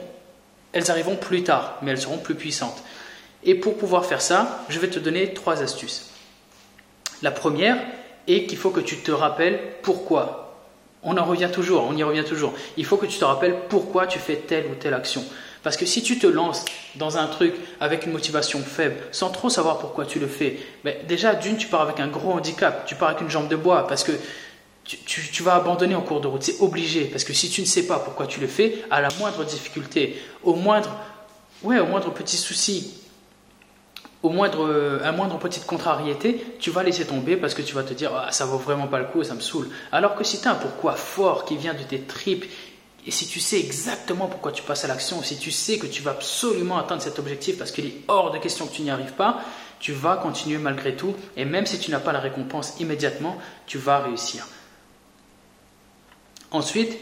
elles 0.72 0.90
arriveront 0.90 1.16
plus 1.16 1.42
tard, 1.42 1.78
mais 1.82 1.92
elles 1.92 2.00
seront 2.00 2.18
plus 2.18 2.34
puissantes. 2.34 2.82
Et 3.42 3.54
pour 3.54 3.76
pouvoir 3.78 4.04
faire 4.04 4.20
ça, 4.20 4.64
je 4.68 4.78
vais 4.78 4.88
te 4.88 4.98
donner 4.98 5.32
trois 5.32 5.62
astuces. 5.62 6.10
La 7.22 7.30
première 7.30 7.78
est 8.26 8.44
qu'il 8.44 8.58
faut 8.58 8.70
que 8.70 8.80
tu 8.80 8.98
te 8.98 9.10
rappelles 9.10 9.58
pourquoi. 9.82 10.56
On 11.02 11.16
en 11.16 11.24
revient 11.24 11.48
toujours, 11.52 11.86
on 11.88 11.96
y 11.96 12.02
revient 12.02 12.24
toujours. 12.24 12.52
Il 12.76 12.84
faut 12.84 12.96
que 12.96 13.06
tu 13.06 13.18
te 13.18 13.24
rappelles 13.24 13.56
pourquoi 13.68 14.06
tu 14.06 14.18
fais 14.18 14.36
telle 14.36 14.66
ou 14.66 14.74
telle 14.74 14.94
action. 14.94 15.24
Parce 15.62 15.76
que 15.76 15.86
si 15.86 16.02
tu 16.02 16.18
te 16.18 16.26
lances 16.26 16.64
dans 16.94 17.18
un 17.18 17.26
truc 17.26 17.54
avec 17.80 18.06
une 18.06 18.12
motivation 18.12 18.60
faible, 18.60 18.96
sans 19.12 19.30
trop 19.30 19.50
savoir 19.50 19.78
pourquoi 19.78 20.06
tu 20.06 20.18
le 20.18 20.26
fais, 20.26 20.58
ben 20.84 20.94
déjà 21.06 21.34
d'une, 21.34 21.56
tu 21.56 21.66
pars 21.66 21.82
avec 21.82 22.00
un 22.00 22.08
gros 22.08 22.32
handicap, 22.32 22.86
tu 22.86 22.94
pars 22.94 23.08
avec 23.10 23.20
une 23.20 23.30
jambe 23.30 23.48
de 23.48 23.56
bois, 23.56 23.86
parce 23.86 24.04
que 24.04 24.12
tu, 24.84 25.42
vas 25.42 25.56
abandonner 25.56 25.94
en 25.94 26.00
cours 26.00 26.20
de 26.20 26.26
route. 26.26 26.42
C'est 26.42 26.60
obligé. 26.60 27.04
Parce 27.04 27.24
que 27.24 27.32
si 27.32 27.50
tu 27.50 27.60
ne 27.60 27.66
sais 27.66 27.86
pas 27.86 27.98
pourquoi 27.98 28.26
tu 28.26 28.40
le 28.40 28.46
fais, 28.46 28.84
à 28.90 29.00
la 29.00 29.08
moindre 29.18 29.44
difficulté, 29.44 30.20
au 30.42 30.54
moindre, 30.54 30.96
au 31.62 31.68
moindre 31.68 32.10
petit 32.10 32.36
souci, 32.38 32.94
au 34.22 34.30
moindre, 34.30 34.66
euh, 34.66 35.12
moindre 35.12 35.38
petite 35.38 35.66
contrariété, 35.66 36.44
tu 36.58 36.70
vas 36.70 36.82
laisser 36.82 37.06
tomber 37.06 37.36
parce 37.36 37.54
que 37.54 37.62
tu 37.62 37.74
vas 37.74 37.82
te 37.82 37.94
dire 37.94 38.10
ah, 38.16 38.32
ça 38.32 38.46
vaut 38.46 38.58
vraiment 38.58 38.88
pas 38.88 38.98
le 38.98 39.04
coup 39.04 39.22
ça 39.22 39.34
me 39.34 39.40
saoule. 39.40 39.68
Alors 39.92 40.16
que 40.16 40.24
si 40.24 40.40
tu 40.40 40.48
as 40.48 40.52
un 40.52 40.54
pourquoi 40.56 40.94
fort 40.94 41.44
qui 41.44 41.56
vient 41.56 41.74
de 41.74 41.82
tes 41.82 42.00
tripes, 42.00 42.46
et 43.08 43.10
si 43.10 43.26
tu 43.26 43.40
sais 43.40 43.58
exactement 43.58 44.26
pourquoi 44.26 44.52
tu 44.52 44.62
passes 44.62 44.84
à 44.84 44.86
l'action, 44.86 45.22
si 45.22 45.38
tu 45.38 45.50
sais 45.50 45.78
que 45.78 45.86
tu 45.86 46.02
vas 46.02 46.10
absolument 46.10 46.76
atteindre 46.76 47.00
cet 47.00 47.18
objectif 47.18 47.56
parce 47.56 47.72
qu'il 47.72 47.86
est 47.86 47.94
hors 48.06 48.32
de 48.32 48.36
question 48.36 48.66
que 48.66 48.74
tu 48.74 48.82
n'y 48.82 48.90
arrives 48.90 49.14
pas, 49.14 49.40
tu 49.80 49.92
vas 49.94 50.18
continuer 50.18 50.58
malgré 50.58 50.94
tout. 50.94 51.16
Et 51.34 51.46
même 51.46 51.64
si 51.64 51.78
tu 51.78 51.90
n'as 51.90 52.00
pas 52.00 52.12
la 52.12 52.20
récompense 52.20 52.78
immédiatement, 52.80 53.38
tu 53.66 53.78
vas 53.78 54.00
réussir. 54.00 54.46
Ensuite, 56.50 56.98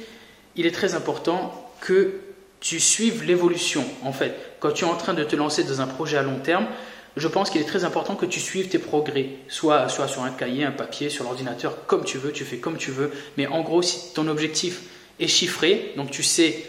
il 0.55 0.65
est 0.65 0.71
très 0.71 0.95
important 0.95 1.73
que 1.81 2.21
tu 2.61 2.79
suives 2.79 3.25
l'évolution. 3.25 3.85
En 4.05 4.13
fait, 4.13 4.37
quand 4.61 4.71
tu 4.71 4.85
es 4.85 4.89
en 4.89 4.97
train 4.97 5.13
de 5.13 5.25
te 5.25 5.35
lancer 5.35 5.65
dans 5.65 5.81
un 5.81 5.89
projet 5.89 6.19
à 6.19 6.23
long 6.23 6.39
terme, 6.39 6.69
je 7.17 7.27
pense 7.27 7.51
qu'il 7.51 7.61
est 7.61 7.65
très 7.65 7.85
important 7.85 8.15
que 8.15 8.27
tu 8.27 8.39
suives 8.39 8.69
tes 8.69 8.79
progrès, 8.79 9.31
soit, 9.49 9.89
soit 9.89 10.07
sur 10.07 10.23
un 10.23 10.31
cahier, 10.31 10.65
un 10.65 10.71
papier, 10.71 11.11
sur 11.11 11.25
l'ordinateur, 11.25 11.85
comme 11.87 12.05
tu 12.05 12.19
veux, 12.19 12.31
tu 12.31 12.45
fais 12.45 12.59
comme 12.59 12.77
tu 12.77 12.93
veux. 12.93 13.11
Mais 13.37 13.49
en 13.49 13.63
gros, 13.63 13.83
si 13.83 14.15
ton 14.15 14.29
objectif 14.29 14.83
est 15.19 15.29
chiffré, 15.29 15.93
donc 15.97 16.11
tu 16.11 16.23
sais 16.23 16.65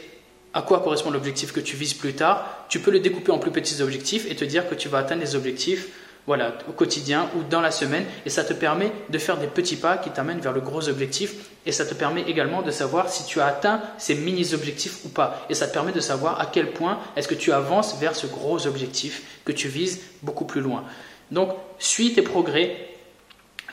à 0.53 0.61
quoi 0.61 0.79
correspond 0.79 1.11
l'objectif 1.11 1.51
que 1.51 1.59
tu 1.59 1.75
vises 1.75 1.93
plus 1.93 2.13
tard, 2.13 2.65
tu 2.69 2.79
peux 2.79 2.89
le 2.89 2.99
découper 2.99 3.31
en 3.31 3.37
plus 3.37 3.51
petits 3.51 3.81
objectifs 3.81 4.29
et 4.29 4.35
te 4.35 4.43
dire 4.43 4.67
que 4.67 4.75
tu 4.75 4.89
vas 4.89 4.99
atteindre 4.99 5.21
les 5.21 5.35
objectifs 5.35 5.87
voilà, 6.27 6.57
au 6.67 6.73
quotidien 6.73 7.29
ou 7.35 7.43
dans 7.43 7.61
la 7.61 7.71
semaine. 7.71 8.05
Et 8.25 8.29
ça 8.29 8.43
te 8.43 8.53
permet 8.53 8.91
de 9.09 9.17
faire 9.17 9.37
des 9.37 9.47
petits 9.47 9.77
pas 9.77 9.97
qui 9.97 10.09
t'amènent 10.09 10.41
vers 10.41 10.51
le 10.51 10.59
gros 10.59 10.89
objectif. 10.89 11.35
Et 11.65 11.71
ça 11.71 11.85
te 11.85 11.93
permet 11.93 12.23
également 12.23 12.61
de 12.61 12.69
savoir 12.69 13.09
si 13.09 13.25
tu 13.25 13.39
as 13.39 13.45
atteint 13.45 13.81
ces 13.97 14.15
mini-objectifs 14.15 15.05
ou 15.05 15.09
pas. 15.09 15.45
Et 15.49 15.53
ça 15.53 15.67
te 15.67 15.73
permet 15.73 15.93
de 15.93 16.01
savoir 16.01 16.39
à 16.41 16.45
quel 16.45 16.71
point 16.71 16.99
est-ce 17.15 17.29
que 17.29 17.35
tu 17.35 17.53
avances 17.53 17.97
vers 17.99 18.15
ce 18.15 18.27
gros 18.27 18.67
objectif 18.67 19.41
que 19.45 19.53
tu 19.53 19.69
vises 19.69 20.01
beaucoup 20.21 20.45
plus 20.45 20.61
loin. 20.61 20.83
Donc, 21.31 21.51
suis 21.79 22.13
tes 22.13 22.21
progrès, 22.21 22.75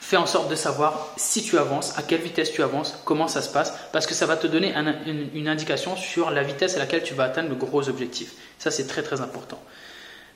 fais 0.05 0.19
en 0.19 0.27
sorte 0.27 0.51
de 0.51 0.55
savoir 0.55 1.15
si 1.17 1.43
tu 1.43 1.57
avances, 1.57 1.97
à 1.97 2.03
quelle 2.03 2.21
vitesse 2.21 2.53
tu 2.53 2.63
avances, 2.63 3.01
comment 3.07 3.27
ça 3.27 3.41
se 3.41 3.49
passe, 3.49 3.73
parce 3.91 4.07
que 4.07 4.13
ça 4.13 4.27
va 4.27 4.37
te 4.37 4.47
donner 4.47 4.75
une, 5.35 5.49
indication 5.49 5.97
sur 5.97 6.31
la 6.31 6.43
vitesse 6.43 6.77
à 6.77 6.79
laquelle 6.79 7.03
tu 7.03 7.15
vas 7.15 7.25
atteindre 7.25 7.49
le 7.49 7.55
gros 7.55 7.89
objectif. 7.89 8.33
Ça, 8.59 8.71
c'est 8.71 8.87
très 8.87 9.03
très 9.03 9.23
important. 9.23 9.59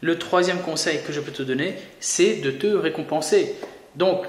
Le 0.00 0.18
troisième 0.18 0.62
conseil 0.62 1.02
que 1.06 1.12
je 1.12 1.20
peux 1.20 1.32
te 1.32 1.42
donner, 1.42 1.76
c'est 2.00 2.36
de 2.36 2.50
te 2.50 2.66
récompenser. 2.66 3.56
Donc, 3.94 4.24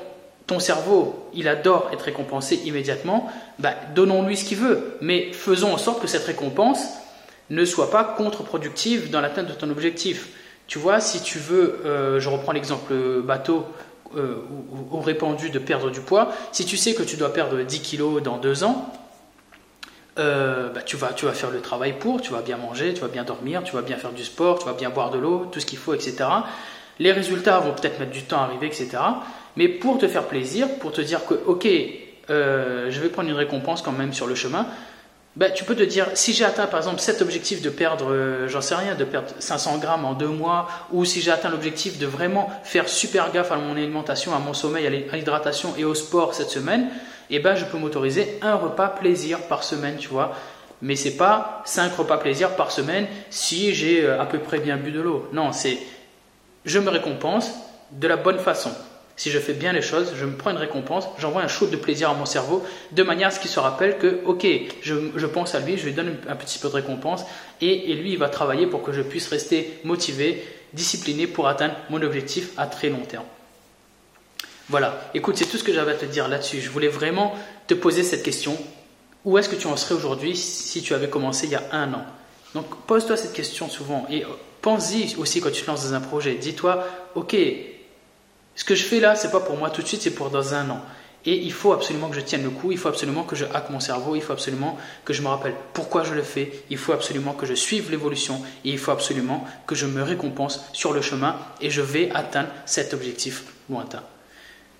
ton 0.45 0.59
cerveau, 0.59 1.29
il 1.33 1.47
adore 1.47 1.89
être 1.93 2.01
récompensé 2.01 2.59
immédiatement, 2.65 3.31
bah, 3.59 3.75
donnons-lui 3.95 4.35
ce 4.35 4.43
qu'il 4.43 4.57
veut, 4.57 4.97
mais 4.99 5.31
faisons 5.31 5.71
en 5.71 5.77
sorte 5.77 6.01
que 6.01 6.07
cette 6.07 6.25
récompense 6.25 6.85
ne 7.49 7.63
soit 7.63 7.91
pas 7.91 8.03
contre-productive 8.03 9.09
dans 9.09 9.21
l'atteinte 9.21 9.47
de 9.47 9.53
ton 9.53 9.69
objectif. 9.69 10.31
Tu 10.67 10.79
vois, 10.79 10.99
si 10.99 11.21
tu 11.21 11.39
veux, 11.39 11.79
euh, 11.85 12.19
je 12.19 12.27
reprends 12.27 12.51
l'exemple 12.51 12.93
bateau 13.23 13.65
euh, 14.17 14.35
ou, 14.91 14.99
répandu 14.99 15.49
de 15.49 15.59
perdre 15.59 15.91
du 15.91 16.01
poids, 16.01 16.31
si 16.51 16.65
tu 16.65 16.77
sais 16.77 16.93
que 16.93 17.03
tu 17.03 17.17
dois 17.17 17.33
perdre 17.33 17.61
10 17.61 17.81
kilos 17.81 18.23
dans 18.23 18.37
deux 18.37 18.63
ans, 18.63 18.93
euh, 20.17 20.69
bah, 20.69 20.81
tu, 20.81 20.97
vas, 20.97 21.13
tu 21.13 21.25
vas 21.25 21.33
faire 21.33 21.51
le 21.51 21.61
travail 21.61 21.93
pour, 21.97 22.21
tu 22.21 22.31
vas 22.31 22.41
bien 22.41 22.57
manger, 22.57 22.93
tu 22.93 23.01
vas 23.01 23.07
bien 23.07 23.23
dormir, 23.23 23.63
tu 23.63 23.73
vas 23.73 23.81
bien 23.81 23.97
faire 23.97 24.11
du 24.11 24.23
sport, 24.23 24.59
tu 24.59 24.65
vas 24.65 24.73
bien 24.73 24.89
boire 24.89 25.11
de 25.11 25.17
l'eau, 25.17 25.45
tout 25.51 25.59
ce 25.59 25.65
qu'il 25.65 25.79
faut, 25.79 25.93
etc. 25.93 26.25
Les 26.99 27.11
résultats 27.11 27.59
vont 27.59 27.73
peut-être 27.73 27.99
mettre 27.99 28.11
du 28.11 28.23
temps 28.23 28.41
à 28.41 28.43
arriver, 28.43 28.67
etc. 28.67 28.89
Mais 29.55 29.67
pour 29.67 29.97
te 29.97 30.07
faire 30.07 30.23
plaisir, 30.25 30.67
pour 30.79 30.91
te 30.91 31.01
dire 31.01 31.25
que, 31.25 31.35
ok, 31.45 31.67
euh, 32.29 32.91
je 32.91 32.99
vais 32.99 33.09
prendre 33.09 33.29
une 33.29 33.35
récompense 33.35 33.81
quand 33.81 33.91
même 33.91 34.13
sur 34.13 34.27
le 34.27 34.35
chemin, 34.35 34.65
ben, 35.35 35.51
tu 35.53 35.63
peux 35.63 35.75
te 35.75 35.83
dire, 35.83 36.07
si 36.15 36.33
j'ai 36.33 36.43
atteint 36.43 36.65
par 36.65 36.79
exemple 36.79 36.99
cet 36.99 37.21
objectif 37.21 37.61
de 37.61 37.69
perdre, 37.69 38.11
euh, 38.11 38.47
j'en 38.47 38.61
sais 38.61 38.75
rien, 38.75 38.95
de 38.95 39.03
perdre 39.03 39.27
500 39.39 39.77
grammes 39.77 40.05
en 40.05 40.13
deux 40.13 40.27
mois, 40.27 40.67
ou 40.91 41.05
si 41.05 41.21
j'ai 41.21 41.31
atteint 41.31 41.49
l'objectif 41.49 41.99
de 41.99 42.07
vraiment 42.07 42.49
faire 42.63 42.89
super 42.89 43.31
gaffe 43.31 43.51
à 43.51 43.55
mon 43.55 43.73
alimentation, 43.73 44.33
à 44.35 44.39
mon 44.39 44.53
sommeil, 44.53 44.87
à 44.87 45.15
l'hydratation 45.15 45.73
et 45.77 45.85
au 45.85 45.93
sport 45.93 46.33
cette 46.33 46.49
semaine, 46.49 46.89
eh 47.29 47.39
ben, 47.39 47.55
je 47.55 47.65
peux 47.65 47.77
m'autoriser 47.77 48.39
un 48.41 48.55
repas 48.55 48.87
plaisir 48.87 49.39
par 49.43 49.63
semaine, 49.63 49.97
tu 49.97 50.09
vois. 50.09 50.35
Mais 50.81 50.95
c'est 50.95 51.15
pas 51.17 51.61
cinq 51.65 51.93
repas 51.95 52.17
plaisir 52.17 52.55
par 52.55 52.71
semaine 52.71 53.05
si 53.29 53.73
j'ai 53.73 54.05
euh, 54.05 54.21
à 54.21 54.25
peu 54.25 54.39
près 54.39 54.59
bien 54.59 54.77
bu 54.77 54.91
de 54.91 55.01
l'eau. 55.01 55.27
Non, 55.31 55.51
c'est 55.51 55.77
je 56.65 56.79
me 56.79 56.89
récompense 56.89 57.51
de 57.91 58.07
la 58.07 58.17
bonne 58.17 58.39
façon. 58.39 58.71
Si 59.19 59.31
je 59.31 59.39
fais 59.39 59.51
bien 59.51 59.73
les 59.73 59.81
choses, 59.81 60.13
je 60.17 60.23
me 60.23 60.37
prends 60.37 60.51
une 60.51 60.57
récompense, 60.57 61.03
j'envoie 61.17 61.41
un 61.41 61.49
shoot 61.49 61.69
de 61.69 61.75
plaisir 61.75 62.09
à 62.09 62.13
mon 62.13 62.25
cerveau, 62.25 62.63
de 62.93 63.03
manière 63.03 63.27
à 63.27 63.31
ce 63.31 63.41
qu'il 63.41 63.49
se 63.49 63.59
rappelle 63.59 63.97
que, 63.97 64.21
ok, 64.23 64.47
je, 64.81 65.25
pense 65.25 65.55
à 65.55 65.59
lui, 65.59 65.77
je 65.77 65.87
lui 65.87 65.91
donne 65.91 66.15
un 66.29 66.37
petit 66.37 66.57
peu 66.57 66.69
de 66.69 66.75
récompense, 66.75 67.25
et, 67.59 67.93
lui, 67.95 68.13
il 68.13 68.17
va 68.17 68.29
travailler 68.29 68.65
pour 68.65 68.81
que 68.81 68.93
je 68.93 69.01
puisse 69.01 69.27
rester 69.27 69.77
motivé, 69.83 70.41
discipliné 70.71 71.27
pour 71.27 71.49
atteindre 71.49 71.73
mon 71.89 72.01
objectif 72.01 72.51
à 72.55 72.65
très 72.65 72.87
long 72.87 73.01
terme. 73.01 73.25
Voilà, 74.69 75.11
écoute, 75.13 75.35
c'est 75.35 75.47
tout 75.47 75.57
ce 75.57 75.65
que 75.65 75.73
j'avais 75.73 75.91
à 75.91 75.95
te 75.95 76.05
dire 76.05 76.29
là-dessus. 76.29 76.61
Je 76.61 76.69
voulais 76.69 76.87
vraiment 76.87 77.35
te 77.67 77.73
poser 77.73 78.03
cette 78.03 78.23
question. 78.23 78.57
Où 79.25 79.37
est-ce 79.37 79.49
que 79.49 79.57
tu 79.57 79.67
en 79.67 79.75
serais 79.75 79.95
aujourd'hui 79.95 80.37
si 80.37 80.81
tu 80.81 80.93
avais 80.93 81.09
commencé 81.09 81.45
il 81.45 81.51
y 81.51 81.55
a 81.55 81.63
un 81.73 81.93
an? 81.93 82.05
Donc 82.55 82.67
pose-toi 82.87 83.17
cette 83.17 83.33
question 83.33 83.67
souvent 83.67 84.07
et 84.09 84.23
pense-y 84.61 85.17
aussi 85.17 85.41
quand 85.41 85.51
tu 85.51 85.63
te 85.63 85.67
lances 85.69 85.89
dans 85.89 85.93
un 85.93 85.99
projet. 85.99 86.35
Dis-toi, 86.35 86.87
ok, 87.15 87.35
ce 88.59 88.65
que 88.65 88.75
je 88.75 88.83
fais 88.83 88.99
là, 88.99 89.15
c'est 89.15 89.31
pas 89.31 89.39
pour 89.39 89.55
moi 89.55 89.69
tout 89.69 89.81
de 89.81 89.87
suite, 89.87 90.01
c'est 90.01 90.13
pour 90.13 90.29
dans 90.29 90.53
un 90.53 90.69
an. 90.69 90.81
Et 91.25 91.33
il 91.33 91.53
faut 91.53 91.71
absolument 91.71 92.09
que 92.09 92.15
je 92.17 92.19
tienne 92.19 92.43
le 92.43 92.49
coup, 92.49 92.73
il 92.73 92.77
faut 92.77 92.89
absolument 92.89 93.23
que 93.23 93.37
je 93.37 93.45
hack 93.45 93.69
mon 93.69 93.79
cerveau, 93.79 94.17
il 94.17 94.21
faut 94.21 94.33
absolument 94.33 94.77
que 95.05 95.13
je 95.13 95.21
me 95.21 95.29
rappelle 95.29 95.53
pourquoi 95.71 96.03
je 96.03 96.13
le 96.13 96.23
fais, 96.23 96.51
il 96.69 96.77
faut 96.77 96.91
absolument 96.91 97.31
que 97.31 97.45
je 97.45 97.53
suive 97.53 97.89
l'évolution 97.89 98.41
et 98.65 98.71
il 98.71 98.77
faut 98.77 98.91
absolument 98.91 99.47
que 99.65 99.75
je 99.75 99.85
me 99.85 100.03
récompense 100.03 100.59
sur 100.73 100.91
le 100.91 101.01
chemin 101.01 101.37
et 101.61 101.69
je 101.69 101.79
vais 101.79 102.11
atteindre 102.13 102.49
cet 102.65 102.93
objectif 102.93 103.45
lointain. 103.69 104.03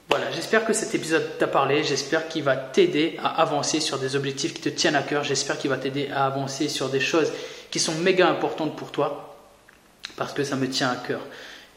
Voilà, 0.09 0.29
j'espère 0.31 0.65
que 0.65 0.74
cet 0.74 0.93
épisode 0.93 1.38
t'a 1.38 1.48
parlé, 1.48 1.86
j'espère 1.86 2.27
qu'il 2.27 2.43
va 2.43 2.57
t'aider 2.57 3.17
à 3.24 3.41
avancer 3.41 3.79
sur 3.79 3.98
des 3.98 4.17
objectifs 4.17 4.53
qui 4.53 4.62
te 4.62 4.67
tiennent 4.67 4.98
à 4.98 5.03
cœur, 5.03 5.24
j'espère 5.24 5.57
qu'il 5.57 5.69
va 5.69 5.77
t'aider 5.77 6.09
à 6.13 6.25
avancer 6.25 6.67
sur 6.67 6.89
des 6.89 7.00
choses 7.00 7.31
qui 7.71 7.79
sont 7.79 7.95
méga 7.95 8.27
importantes 8.27 8.75
pour 8.75 8.91
toi 8.91 9.38
parce 10.17 10.33
que 10.33 10.43
ça 10.43 10.57
me 10.57 10.67
tient 10.67 10.89
à 10.89 10.98
cœur. 10.98 11.21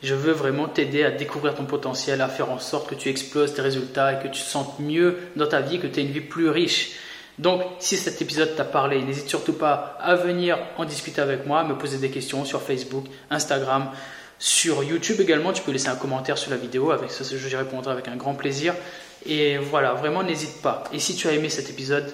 Je 0.03 0.15
veux 0.15 0.33
vraiment 0.33 0.67
t'aider 0.67 1.05
à 1.05 1.11
découvrir 1.11 1.55
ton 1.55 1.65
potentiel, 1.65 2.21
à 2.21 2.29
faire 2.29 2.51
en 2.51 2.59
sorte 2.59 2.89
que 2.89 2.95
tu 2.95 3.09
exploses 3.09 3.55
tes 3.55 3.63
résultats 3.63 4.15
et 4.15 4.23
que 4.23 4.29
tu 4.29 4.43
te 4.43 4.49
sentes 4.49 4.81
mieux 4.81 5.17
dans 5.37 5.47
ta 5.47 5.61
vie, 5.61 5.79
que 5.79 5.87
tu 5.87 6.01
aies 6.01 6.03
une 6.03 6.11
vie 6.11 6.21
plus 6.21 6.49
riche. 6.49 6.93
Donc, 7.39 7.63
si 7.79 7.97
cet 7.97 8.21
épisode 8.21 8.57
t'a 8.57 8.65
parlé, 8.65 9.03
n'hésite 9.03 9.29
surtout 9.29 9.55
pas 9.55 9.97
à 10.01 10.17
venir 10.17 10.59
en 10.77 10.85
discuter 10.85 11.21
avec 11.21 11.47
moi, 11.47 11.65
me 11.65 11.79
poser 11.79 11.99
des 11.99 12.11
questions 12.11 12.45
sur 12.45 12.63
Facebook, 12.63 13.07
Instagram, 13.31 13.91
sur 14.39 14.83
YouTube 14.83 15.21
également. 15.21 15.53
Tu 15.53 15.63
peux 15.63 15.73
laisser 15.73 15.89
un 15.89 15.97
commentaire 15.97 16.37
sur 16.37 16.51
la 16.51 16.57
vidéo, 16.57 16.91
avec 16.91 17.11
ça, 17.11 17.25
je 17.25 17.57
répondrai 17.57 17.93
avec 17.93 18.09
un 18.09 18.17
grand 18.17 18.35
plaisir. 18.35 18.75
Et 19.25 19.57
voilà, 19.57 19.95
vraiment, 19.95 20.23
n'hésite 20.25 20.61
pas. 20.63 20.85
Et 20.93 20.99
si 20.99 21.15
tu 21.15 21.29
as 21.29 21.33
aimé 21.33 21.49
cet 21.49 21.71
épisode, 21.71 22.13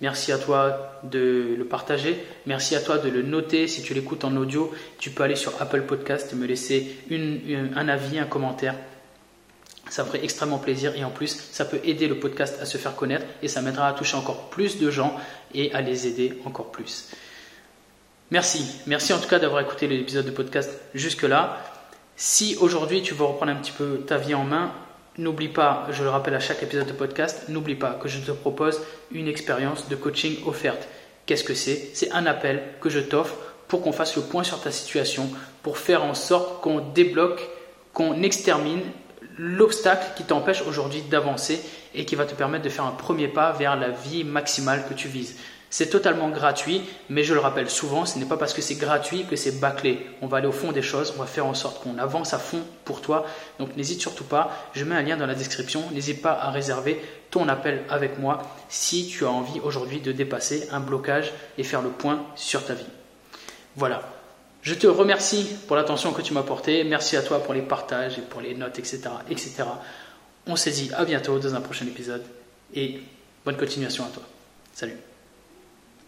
Merci 0.00 0.32
à 0.32 0.38
toi 0.38 0.98
de 1.02 1.54
le 1.58 1.64
partager. 1.64 2.24
Merci 2.46 2.74
à 2.74 2.80
toi 2.80 2.98
de 2.98 3.08
le 3.10 3.22
noter. 3.22 3.68
Si 3.68 3.82
tu 3.82 3.92
l'écoutes 3.92 4.24
en 4.24 4.34
audio, 4.36 4.72
tu 4.98 5.10
peux 5.10 5.22
aller 5.22 5.36
sur 5.36 5.60
Apple 5.60 5.82
Podcast 5.82 6.32
et 6.32 6.36
me 6.36 6.46
laisser 6.46 6.96
un 7.10 7.88
avis, 7.88 8.18
un 8.18 8.24
commentaire. 8.24 8.74
Ça 9.90 10.04
ferait 10.04 10.22
extrêmement 10.22 10.58
plaisir 10.58 10.94
et 10.96 11.04
en 11.04 11.10
plus, 11.10 11.48
ça 11.52 11.64
peut 11.64 11.80
aider 11.84 12.06
le 12.06 12.18
podcast 12.18 12.58
à 12.60 12.64
se 12.64 12.78
faire 12.78 12.94
connaître 12.94 13.26
et 13.42 13.48
ça 13.48 13.60
m'aidera 13.60 13.88
à 13.88 13.92
toucher 13.92 14.16
encore 14.16 14.48
plus 14.48 14.78
de 14.78 14.90
gens 14.90 15.16
et 15.52 15.72
à 15.74 15.80
les 15.80 16.06
aider 16.06 16.38
encore 16.44 16.70
plus. 16.70 17.10
Merci. 18.30 18.76
Merci 18.86 19.12
en 19.12 19.18
tout 19.18 19.28
cas 19.28 19.40
d'avoir 19.40 19.60
écouté 19.60 19.88
l'épisode 19.88 20.24
de 20.24 20.30
podcast 20.30 20.70
jusque-là. 20.94 21.58
Si 22.14 22.56
aujourd'hui 22.60 23.02
tu 23.02 23.14
veux 23.14 23.24
reprendre 23.24 23.50
un 23.52 23.56
petit 23.56 23.72
peu 23.72 24.04
ta 24.06 24.16
vie 24.16 24.34
en 24.34 24.44
main, 24.44 24.72
N'oublie 25.18 25.48
pas, 25.48 25.86
je 25.90 26.04
le 26.04 26.08
rappelle 26.08 26.34
à 26.34 26.40
chaque 26.40 26.62
épisode 26.62 26.86
de 26.86 26.92
podcast, 26.92 27.48
n'oublie 27.48 27.74
pas 27.74 27.98
que 28.00 28.08
je 28.08 28.20
te 28.20 28.30
propose 28.30 28.80
une 29.10 29.26
expérience 29.28 29.88
de 29.88 29.96
coaching 29.96 30.36
offerte. 30.46 30.88
Qu'est-ce 31.26 31.44
que 31.44 31.54
c'est? 31.54 31.90
C'est 31.94 32.12
un 32.12 32.26
appel 32.26 32.62
que 32.80 32.88
je 32.88 33.00
t'offre 33.00 33.34
pour 33.68 33.82
qu'on 33.82 33.92
fasse 33.92 34.16
le 34.16 34.22
point 34.22 34.44
sur 34.44 34.60
ta 34.60 34.70
situation, 34.70 35.28
pour 35.62 35.78
faire 35.78 36.04
en 36.04 36.14
sorte 36.14 36.60
qu'on 36.60 36.80
débloque, 36.80 37.48
qu'on 37.92 38.22
extermine 38.22 38.82
l'obstacle 39.36 40.06
qui 40.16 40.24
t'empêche 40.24 40.62
aujourd'hui 40.62 41.02
d'avancer 41.02 41.60
et 41.94 42.04
qui 42.04 42.14
va 42.14 42.24
te 42.24 42.34
permettre 42.34 42.64
de 42.64 42.68
faire 42.68 42.84
un 42.84 42.92
premier 42.92 43.28
pas 43.28 43.52
vers 43.52 43.76
la 43.76 43.90
vie 43.90 44.22
maximale 44.22 44.84
que 44.88 44.94
tu 44.94 45.08
vises. 45.08 45.36
C'est 45.72 45.88
totalement 45.88 46.28
gratuit, 46.30 46.82
mais 47.08 47.22
je 47.22 47.32
le 47.32 47.38
rappelle 47.38 47.70
souvent, 47.70 48.04
ce 48.04 48.18
n'est 48.18 48.24
pas 48.24 48.36
parce 48.36 48.52
que 48.52 48.60
c'est 48.60 48.74
gratuit 48.74 49.24
que 49.24 49.36
c'est 49.36 49.60
bâclé. 49.60 50.04
On 50.20 50.26
va 50.26 50.38
aller 50.38 50.48
au 50.48 50.52
fond 50.52 50.72
des 50.72 50.82
choses, 50.82 51.14
on 51.16 51.20
va 51.20 51.26
faire 51.26 51.46
en 51.46 51.54
sorte 51.54 51.80
qu'on 51.80 51.96
avance 51.98 52.34
à 52.34 52.40
fond 52.40 52.62
pour 52.84 53.00
toi. 53.00 53.24
Donc 53.60 53.76
n'hésite 53.76 54.00
surtout 54.00 54.24
pas, 54.24 54.50
je 54.74 54.84
mets 54.84 54.96
un 54.96 55.02
lien 55.02 55.16
dans 55.16 55.26
la 55.26 55.36
description, 55.36 55.84
n'hésite 55.92 56.22
pas 56.22 56.32
à 56.32 56.50
réserver 56.50 57.00
ton 57.30 57.48
appel 57.48 57.84
avec 57.88 58.18
moi 58.18 58.42
si 58.68 59.06
tu 59.06 59.24
as 59.24 59.30
envie 59.30 59.60
aujourd'hui 59.60 60.00
de 60.00 60.10
dépasser 60.10 60.68
un 60.72 60.80
blocage 60.80 61.32
et 61.56 61.62
faire 61.62 61.82
le 61.82 61.90
point 61.90 62.26
sur 62.34 62.66
ta 62.66 62.74
vie. 62.74 62.84
Voilà. 63.76 64.02
Je 64.62 64.74
te 64.74 64.88
remercie 64.88 65.48
pour 65.68 65.76
l'attention 65.76 66.12
que 66.12 66.20
tu 66.20 66.34
m'as 66.34 66.42
portée. 66.42 66.82
Merci 66.82 67.16
à 67.16 67.22
toi 67.22 67.42
pour 67.42 67.54
les 67.54 67.62
partages 67.62 68.18
et 68.18 68.22
pour 68.22 68.40
les 68.40 68.54
notes, 68.54 68.78
etc. 68.78 69.02
etc. 69.30 69.62
On 70.46 70.56
se 70.56 70.68
dit 70.68 70.90
à 70.96 71.04
bientôt 71.04 71.38
dans 71.38 71.54
un 71.54 71.60
prochain 71.60 71.86
épisode 71.86 72.24
et 72.74 73.00
bonne 73.44 73.56
continuation 73.56 74.04
à 74.04 74.08
toi. 74.08 74.24
Salut 74.74 75.09